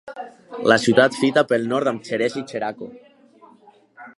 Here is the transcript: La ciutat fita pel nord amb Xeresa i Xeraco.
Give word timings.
La 0.71 0.77
ciutat 0.85 1.17
fita 1.23 1.43
pel 1.51 1.67
nord 1.73 1.91
amb 1.91 2.09
Xeresa 2.09 2.41
i 2.43 2.47
Xeraco. 2.53 2.91